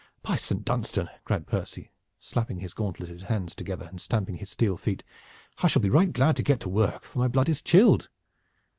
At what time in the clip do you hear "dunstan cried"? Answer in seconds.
0.65-1.45